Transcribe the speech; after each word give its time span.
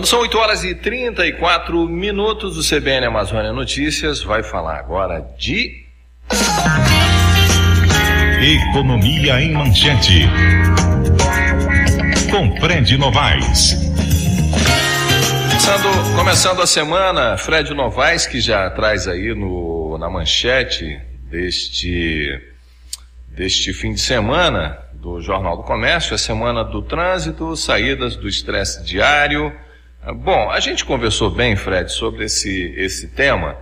Quando 0.00 0.08
são 0.08 0.20
8 0.20 0.38
horas 0.38 0.64
e 0.64 0.74
34 0.74 1.86
minutos, 1.86 2.56
o 2.56 2.66
CBN 2.66 3.04
Amazônia 3.04 3.52
Notícias 3.52 4.22
vai 4.22 4.42
falar 4.42 4.78
agora 4.78 5.20
de. 5.38 5.84
Economia 8.70 9.42
em 9.42 9.52
Manchete. 9.52 10.26
Com 12.30 12.58
Fred 12.58 12.96
Novaes. 12.96 13.74
Começando, 15.50 16.16
começando 16.16 16.62
a 16.62 16.66
semana, 16.66 17.36
Fred 17.36 17.74
Novaes, 17.74 18.26
que 18.26 18.40
já 18.40 18.70
traz 18.70 19.06
aí 19.06 19.34
no, 19.34 19.98
na 19.98 20.08
manchete 20.08 20.98
deste, 21.30 22.40
deste 23.28 23.74
fim 23.74 23.92
de 23.92 24.00
semana 24.00 24.78
do 24.94 25.20
Jornal 25.20 25.58
do 25.58 25.62
Comércio, 25.62 26.14
a 26.14 26.18
semana 26.18 26.64
do 26.64 26.80
trânsito, 26.80 27.54
saídas 27.54 28.16
do 28.16 28.26
estresse 28.26 28.82
diário 28.82 29.54
Bom, 30.06 30.50
a 30.50 30.58
gente 30.60 30.84
conversou 30.84 31.30
bem, 31.30 31.54
Fred, 31.56 31.92
sobre 31.92 32.24
esse, 32.24 32.74
esse 32.76 33.14
tema, 33.14 33.56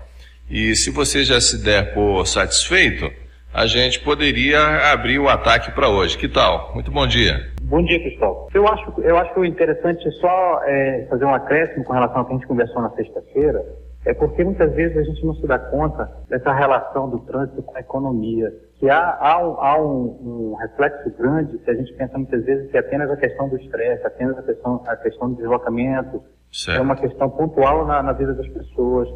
e 0.49 0.75
se 0.77 0.91
você 0.91 1.25
já 1.25 1.41
se 1.41 1.63
der 1.63 1.93
por 1.93 2.25
satisfeito, 2.27 3.11
a 3.53 3.67
gente 3.67 3.99
poderia 4.01 4.93
abrir 4.93 5.19
o 5.19 5.29
ataque 5.29 5.73
para 5.73 5.89
hoje. 5.89 6.17
Que 6.17 6.29
tal? 6.29 6.73
Muito 6.75 6.93
bom 6.93 7.07
dia. 7.07 7.51
Bom 7.63 7.83
dia, 7.85 7.99
Cristóvão. 8.01 8.47
Eu 8.55 8.69
acho, 8.69 9.01
eu 9.03 9.19
acho 9.19 9.45
interessante 9.45 10.07
é 10.07 10.11
só 10.13 10.61
é, 10.65 11.07
fazer 11.11 11.25
um 11.25 11.35
acréscimo 11.35 11.85
com 11.85 11.93
relação 11.93 12.19
ao 12.19 12.25
que 12.25 12.33
a 12.33 12.37
gente 12.37 12.47
conversou 12.47 12.83
na 12.83 12.91
sexta-feira, 12.91 13.65
é 14.07 14.15
porque 14.15 14.45
muitas 14.45 14.73
vezes 14.75 14.97
a 14.97 15.03
gente 15.03 15.25
não 15.27 15.35
se 15.35 15.47
dá 15.47 15.59
conta 15.59 16.09
dessa 16.29 16.53
relação 16.53 17.11
do 17.11 17.19
trânsito 17.21 17.63
com 17.63 17.77
a 17.77 17.81
economia. 17.81 18.53
Que 18.79 18.89
há, 18.89 19.17
há, 19.21 19.45
um, 19.45 19.61
há 19.61 19.81
um, 19.81 20.53
um, 20.53 20.55
reflexo 20.55 21.11
grande 21.19 21.59
se 21.59 21.71
a 21.71 21.75
gente 21.75 21.93
pensa 21.95 22.17
muitas 22.17 22.45
vezes 22.45 22.71
que 22.71 22.77
é 22.77 22.81
apenas 22.81 23.11
a 23.11 23.17
questão 23.17 23.49
do 23.49 23.57
estresse, 23.57 24.07
apenas 24.07 24.39
a 24.39 24.43
questão, 24.43 24.85
a 24.87 24.97
questão 24.97 25.31
do 25.31 25.37
deslocamento, 25.37 26.23
certo. 26.53 26.79
é 26.79 26.81
uma 26.81 26.95
questão 26.95 27.29
pontual 27.29 27.85
na, 27.87 28.03
na 28.03 28.13
vida 28.13 28.35
das 28.35 28.47
pessoas, 28.49 29.09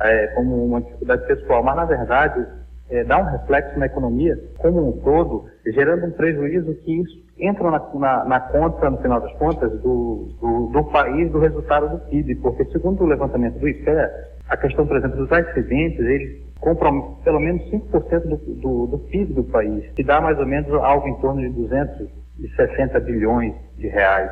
é, 0.00 0.28
como 0.28 0.64
uma 0.64 0.80
dificuldade 0.80 1.26
pessoal. 1.26 1.62
Mas, 1.62 1.76
na 1.76 1.84
verdade, 1.84 2.46
é, 2.92 3.04
dá 3.04 3.18
um 3.18 3.24
reflexo 3.24 3.78
na 3.78 3.86
economia 3.86 4.38
como 4.58 4.88
um 4.88 4.92
todo, 5.00 5.46
gerando 5.66 6.06
um 6.06 6.10
prejuízo 6.10 6.74
que 6.74 7.00
isso 7.00 7.22
entra 7.38 7.70
na, 7.70 7.80
na, 7.94 8.24
na 8.26 8.40
conta, 8.40 8.90
no 8.90 8.98
final 8.98 9.20
das 9.20 9.32
contas, 9.38 9.72
do, 9.80 10.28
do, 10.40 10.66
do, 10.66 10.84
país, 10.84 11.32
do 11.32 11.38
resultado 11.38 11.88
do 11.88 11.98
PIB, 12.10 12.36
porque 12.36 12.66
segundo 12.66 13.02
o 13.02 13.06
levantamento 13.06 13.58
do 13.58 13.66
IPE, 13.66 14.10
a 14.48 14.56
questão, 14.58 14.86
por 14.86 14.98
exemplo, 14.98 15.16
dos 15.16 15.32
acidentes, 15.32 15.98
ele 15.98 16.42
comprometem 16.60 17.16
pelo 17.24 17.40
menos 17.40 17.62
5% 17.70 18.20
do, 18.20 18.36
do, 18.36 18.86
do 18.88 18.98
PIB 18.98 19.32
do 19.32 19.44
país, 19.44 19.90
que 19.94 20.04
dá 20.04 20.20
mais 20.20 20.38
ou 20.38 20.46
menos 20.46 20.70
algo 20.74 21.08
em 21.08 21.18
torno 21.20 21.40
de 21.40 21.48
260 21.48 23.00
bilhões 23.00 23.54
de 23.78 23.88
reais 23.88 24.30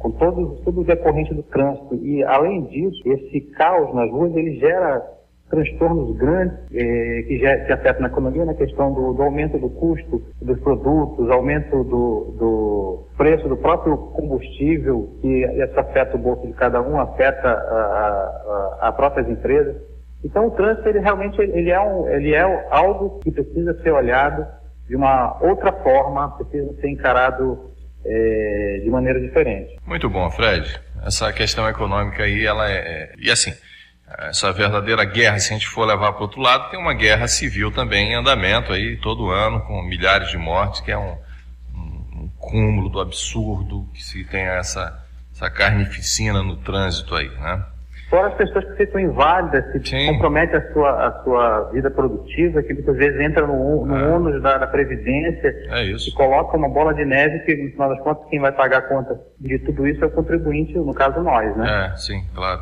com 0.00 0.10
todo, 0.12 0.56
tudo 0.64 0.82
decorrente 0.82 1.32
do 1.34 1.42
trânsito. 1.44 1.94
E, 1.94 2.24
além 2.24 2.64
disso, 2.64 3.02
esse 3.06 3.40
caos 3.52 3.94
nas 3.94 4.10
ruas, 4.10 4.34
ele 4.34 4.58
gera 4.58 5.19
transtornos 5.50 6.16
grandes 6.16 6.56
eh, 6.72 7.24
que, 7.26 7.38
já, 7.40 7.56
que 7.64 7.72
afetam 7.72 8.02
na 8.02 8.08
economia, 8.08 8.44
na 8.44 8.54
questão 8.54 8.94
do, 8.94 9.12
do, 9.12 9.22
aumento 9.22 9.58
do 9.58 9.68
custo 9.68 10.22
dos 10.40 10.58
produtos, 10.60 11.28
aumento 11.28 11.82
do, 11.84 12.36
do, 12.38 13.08
preço 13.16 13.48
do 13.48 13.56
próprio 13.56 13.96
combustível, 13.96 15.18
que 15.20 15.44
isso 15.44 15.78
afeta 15.78 16.16
o 16.16 16.20
bolso 16.20 16.46
de 16.46 16.52
cada 16.54 16.80
um, 16.80 16.98
afeta 17.00 17.48
a, 17.48 18.78
a, 18.82 18.92
próprias 18.92 19.28
empresas. 19.28 19.76
Então 20.24 20.46
o 20.46 20.50
trânsito 20.52 20.88
ele 20.88 21.00
realmente 21.00 21.40
ele 21.40 21.70
é, 21.70 21.80
um, 21.80 22.08
ele 22.08 22.32
é 22.32 22.66
algo 22.70 23.18
que 23.20 23.32
precisa 23.32 23.74
ser 23.82 23.90
olhado 23.90 24.46
de 24.86 24.94
uma 24.94 25.36
outra 25.42 25.72
forma, 25.72 26.30
precisa 26.36 26.72
ser 26.80 26.88
encarado 26.88 27.70
é, 28.04 28.80
de 28.84 28.88
maneira 28.88 29.20
diferente. 29.20 29.76
Muito 29.84 30.08
bom, 30.08 30.30
Fred. 30.30 30.80
Essa 31.04 31.32
questão 31.32 31.68
econômica 31.68 32.22
aí, 32.22 32.46
ela 32.46 32.70
é, 32.70 32.76
é 32.76 33.12
e 33.18 33.30
assim 33.30 33.52
essa 34.18 34.52
verdadeira 34.52 35.04
guerra, 35.04 35.38
se 35.38 35.52
a 35.52 35.56
gente 35.56 35.68
for 35.68 35.84
levar 35.86 36.12
para 36.12 36.20
o 36.20 36.22
outro 36.22 36.40
lado, 36.40 36.70
tem 36.70 36.78
uma 36.78 36.94
guerra 36.94 37.28
civil 37.28 37.70
também 37.70 38.12
em 38.12 38.14
andamento 38.14 38.72
aí 38.72 38.96
todo 38.96 39.30
ano, 39.30 39.60
com 39.60 39.82
milhares 39.82 40.30
de 40.30 40.38
mortes, 40.38 40.80
que 40.80 40.90
é 40.90 40.98
um, 40.98 41.16
um, 41.74 42.24
um 42.24 42.30
cúmulo 42.38 42.88
do 42.88 43.00
absurdo 43.00 43.86
que 43.94 44.02
se 44.02 44.24
tem 44.24 44.42
essa, 44.42 45.04
essa 45.32 45.48
carnificina 45.50 46.42
no 46.42 46.56
trânsito 46.56 47.14
aí, 47.14 47.28
né? 47.28 47.64
Fora 48.10 48.26
as 48.26 48.34
pessoas 48.34 48.64
que 48.64 48.76
ficam 48.78 49.00
inválidas, 49.00 49.70
que 49.70 49.88
Sim. 49.88 50.06
comprometem 50.08 50.56
a 50.56 50.72
sua, 50.72 51.06
a 51.06 51.22
sua 51.22 51.70
vida 51.72 51.88
produtiva, 51.92 52.60
que 52.60 52.74
muitas 52.74 52.96
vezes 52.96 53.20
entra 53.20 53.46
no, 53.46 53.86
no 53.86 53.96
é. 53.96 54.02
ônus 54.08 54.42
da, 54.42 54.58
da 54.58 54.66
Previdência 54.66 55.54
é 55.68 55.84
e 55.84 56.12
coloca 56.14 56.56
uma 56.56 56.68
bola 56.68 56.92
de 56.92 57.04
neve 57.04 57.38
que, 57.44 57.54
no 57.54 57.70
final 57.70 57.88
das 57.90 58.00
contas, 58.00 58.28
quem 58.28 58.40
vai 58.40 58.50
pagar 58.50 58.78
a 58.78 58.82
conta 58.82 59.20
de 59.38 59.60
tudo 59.60 59.86
isso 59.86 60.02
é 60.02 60.08
o 60.08 60.10
contribuinte, 60.10 60.76
no 60.76 60.92
caso 60.92 61.22
nós, 61.22 61.56
né? 61.56 61.92
É, 61.92 61.96
sim, 61.96 62.24
claro. 62.34 62.60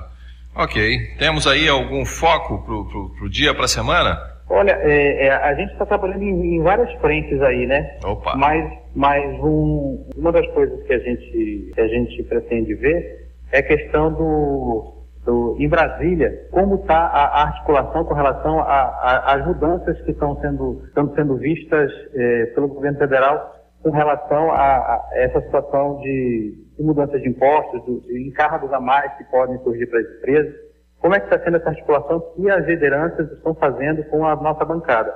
Ok. 0.58 1.14
Temos 1.20 1.46
aí 1.46 1.68
algum 1.68 2.04
foco 2.04 2.58
para 2.64 3.24
o 3.24 3.30
dia, 3.30 3.54
para 3.54 3.66
a 3.66 3.68
semana? 3.68 4.18
Olha, 4.50 4.72
é, 4.82 5.26
é, 5.26 5.30
a 5.30 5.54
gente 5.54 5.70
está 5.72 5.86
trabalhando 5.86 6.22
em, 6.22 6.56
em, 6.56 6.62
várias 6.62 6.92
frentes 7.00 7.40
aí, 7.42 7.64
né? 7.64 7.98
Opa. 8.04 8.34
Mas, 8.34 8.68
mas 8.92 9.24
um, 9.40 10.04
uma 10.16 10.32
das 10.32 10.46
coisas 10.48 10.82
que 10.84 10.92
a, 10.92 10.98
gente, 10.98 11.70
que 11.72 11.80
a 11.80 11.86
gente 11.86 12.22
pretende 12.24 12.74
ver 12.74 13.28
é 13.52 13.58
a 13.58 13.62
questão 13.62 14.12
do, 14.12 14.94
do 15.24 15.56
em 15.60 15.68
Brasília, 15.68 16.48
como 16.50 16.76
está 16.76 16.98
a, 16.98 17.24
a, 17.26 17.42
articulação 17.44 18.04
com 18.04 18.14
relação 18.14 18.60
às 18.60 19.46
mudanças 19.46 20.00
que 20.02 20.10
estão 20.10 20.40
sendo, 20.40 20.82
estão 20.88 21.14
sendo 21.14 21.36
vistas 21.36 21.92
é, 22.14 22.46
pelo 22.46 22.66
governo 22.66 22.98
federal 22.98 23.57
com 23.88 23.96
relação 23.96 24.50
a, 24.50 24.76
a 24.76 25.08
essa 25.12 25.40
situação 25.40 25.98
de 25.98 26.68
de 26.78 26.84
mudanças 26.84 27.20
de 27.20 27.28
impostos, 27.28 27.82
de 28.06 28.28
encargos 28.28 28.72
a 28.72 28.80
mais 28.80 29.12
que 29.16 29.24
podem 29.24 29.58
surgir 29.58 29.86
para 29.86 29.98
as 29.98 30.06
empresas. 30.06 30.54
Como 31.00 31.14
é 31.14 31.20
que 31.20 31.26
está 31.26 31.44
sendo 31.44 31.56
essa 31.56 31.70
articulação 31.70 32.20
que 32.34 32.48
as 32.48 32.64
lideranças 32.66 33.30
estão 33.32 33.54
fazendo 33.54 34.04
com 34.04 34.24
a 34.24 34.36
nossa 34.36 34.64
bancada? 34.64 35.12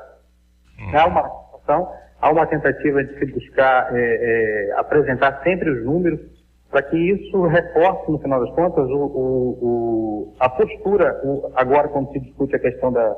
Uhum. 0.78 0.98
Há 0.98 1.06
uma 1.06 1.20
articulação, 1.20 1.92
há 2.20 2.30
uma 2.30 2.46
tentativa 2.46 3.04
de 3.04 3.18
se 3.18 3.26
buscar 3.26 3.96
é, 3.96 4.00
é, 4.00 4.72
apresentar 4.76 5.40
sempre 5.44 5.70
os 5.70 5.84
números 5.84 6.20
para 6.68 6.82
que 6.82 6.96
isso 6.96 7.42
reforce, 7.42 8.10
no 8.10 8.18
final 8.18 8.40
das 8.40 8.54
contas, 8.54 8.88
o, 8.88 8.96
o, 8.96 9.58
o, 9.62 10.34
a 10.40 10.48
postura, 10.48 11.20
agora 11.54 11.88
quando 11.88 12.10
se 12.12 12.20
discute 12.20 12.56
a 12.56 12.58
questão 12.58 12.90
da, 12.90 13.14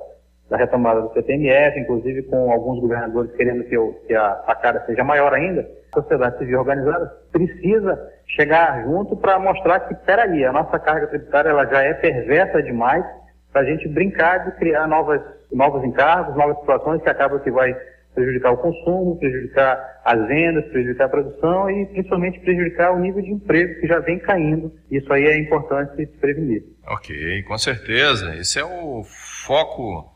da 0.54 0.58
retomada 0.58 1.02
do 1.02 1.12
CTMF, 1.12 1.80
inclusive 1.80 2.22
com 2.22 2.52
alguns 2.52 2.80
governadores 2.80 3.32
querendo 3.32 3.64
que, 3.64 3.76
que 4.06 4.14
a 4.14 4.42
sacada 4.46 4.84
seja 4.86 5.02
maior 5.02 5.34
ainda, 5.34 5.68
a 5.92 6.00
sociedade 6.00 6.38
civil 6.38 6.60
organizada 6.60 7.12
precisa 7.32 7.98
chegar 8.28 8.84
junto 8.84 9.16
para 9.16 9.38
mostrar 9.38 9.80
que, 9.80 9.94
peraí, 10.06 10.44
a 10.44 10.52
nossa 10.52 10.78
carga 10.78 11.08
tributária 11.08 11.50
ela 11.50 11.66
já 11.66 11.82
é 11.82 11.92
perversa 11.94 12.62
demais 12.62 13.04
para 13.52 13.62
a 13.62 13.64
gente 13.64 13.88
brincar 13.88 14.44
de 14.44 14.52
criar 14.52 14.86
novas, 14.86 15.20
novos 15.52 15.84
encargos, 15.84 16.36
novas 16.36 16.56
situações 16.60 17.02
que 17.02 17.10
acabam 17.10 17.40
que 17.40 17.50
vai 17.50 17.76
prejudicar 18.14 18.52
o 18.52 18.58
consumo, 18.58 19.18
prejudicar 19.18 19.76
as 20.04 20.28
vendas, 20.28 20.64
prejudicar 20.66 21.06
a 21.06 21.08
produção 21.08 21.68
e 21.68 21.86
principalmente 21.86 22.38
prejudicar 22.40 22.92
o 22.92 23.00
nível 23.00 23.22
de 23.22 23.32
emprego 23.32 23.80
que 23.80 23.88
já 23.88 23.98
vem 23.98 24.20
caindo. 24.20 24.72
Isso 24.88 25.12
aí 25.12 25.24
é 25.24 25.36
importante 25.36 25.96
se 25.96 26.06
prevenir. 26.06 26.62
Ok, 26.86 27.42
com 27.42 27.58
certeza. 27.58 28.36
Esse 28.36 28.60
é 28.60 28.64
o 28.64 29.02
foco 29.46 30.13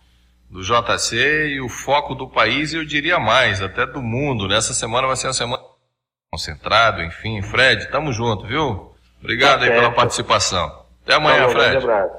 do 0.51 0.63
JC 0.63 1.49
e 1.49 1.61
o 1.61 1.69
foco 1.69 2.15
do 2.15 2.29
país, 2.29 2.73
eu 2.73 2.85
diria 2.85 3.19
mais, 3.19 3.61
até 3.61 3.87
do 3.87 4.03
mundo. 4.03 4.49
Nessa 4.49 4.73
semana 4.73 5.07
vai 5.07 5.17
ser 5.17 5.27
uma 5.27 5.33
semana 5.33 5.63
concentrado, 6.31 7.03
enfim. 7.03 7.43
Fred, 7.43 7.91
tamo 7.91 8.13
junto, 8.13 8.47
viu? 8.47 8.95
Obrigado 9.21 9.61
tá 9.61 9.67
aí 9.67 9.71
pela 9.71 9.91
participação. 9.91 10.87
Até 11.03 11.15
amanhã, 11.15 11.49
Falou, 11.49 11.53
Fred. 11.53 11.77
Um 11.77 11.81
abraço. 11.81 12.15